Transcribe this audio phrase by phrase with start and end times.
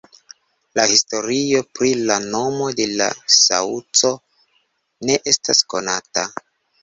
[0.77, 4.11] La historio pri la nomo de la saŭco
[5.11, 6.27] ne estas konata.